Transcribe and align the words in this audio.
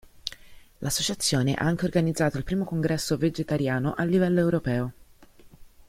L'associazione 0.79 1.53
ha 1.53 1.63
anche 1.63 1.85
organizzato 1.85 2.37
il 2.39 2.43
primo 2.43 2.63
congresso 2.65 3.17
vegetariano 3.17 3.93
a 3.93 4.03
livello 4.03 4.39
europeo. 4.39 4.93